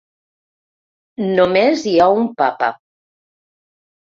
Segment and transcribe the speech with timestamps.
[1.41, 2.71] Només hi ha un papa